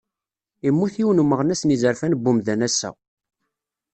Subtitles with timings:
[0.67, 2.89] Immut yiwen n umeɣnas n yizerfan n umdan ass-a.